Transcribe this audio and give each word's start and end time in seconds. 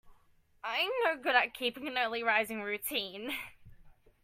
I'm 0.63 0.89
no 1.05 1.15
good 1.21 1.35
at 1.35 1.53
keeping 1.53 1.87
an 1.87 1.95
early 1.95 2.23
rising 2.23 2.63
routine. 2.63 3.35